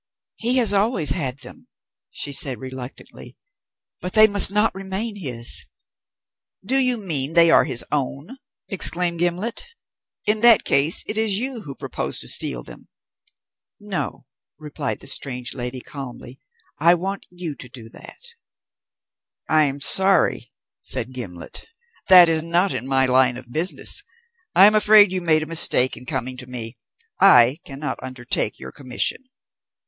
"He 0.37 0.57
has 0.57 0.73
always 0.73 1.11
had 1.11 1.41
them," 1.41 1.67
she 2.09 2.33
said 2.33 2.57
reluctantly; 2.57 3.37
"but 3.99 4.13
they 4.13 4.25
must 4.25 4.49
not 4.51 4.73
remain 4.73 5.15
his." 5.15 5.67
"Do 6.65 6.77
you 6.77 6.97
mean 6.97 7.35
they 7.35 7.51
are 7.51 7.65
his 7.65 7.85
own?" 7.91 8.39
exclaimed 8.67 9.19
Gimblet. 9.19 9.63
"In 10.25 10.41
that 10.41 10.63
case 10.63 11.03
it 11.05 11.19
is 11.19 11.37
you 11.37 11.61
who 11.65 11.75
propose 11.75 12.17
to 12.21 12.27
steal 12.27 12.63
them!" 12.63 12.87
"No," 13.79 14.25
replied 14.57 15.01
the 15.01 15.05
strange 15.05 15.53
lady 15.53 15.81
calmly. 15.81 16.39
"I 16.79 16.95
want 16.95 17.27
you 17.29 17.53
to 17.57 17.69
do 17.69 17.87
that." 17.89 18.23
"I'm 19.47 19.79
sorry," 19.79 20.51
said 20.79 21.13
Gimblet; 21.13 21.67
"that 22.07 22.27
is 22.27 22.41
not 22.41 22.73
in 22.73 22.87
my 22.87 23.05
line 23.05 23.37
of 23.37 23.51
business. 23.51 24.03
I'm 24.55 24.73
afraid 24.73 25.11
you 25.11 25.21
made 25.21 25.43
a 25.43 25.45
mistake 25.45 25.95
in 25.95 26.07
coming 26.07 26.37
to 26.37 26.47
me. 26.47 26.79
I 27.19 27.59
cannot 27.63 28.01
undertake 28.01 28.57
your 28.59 28.71
commission." 28.71 29.25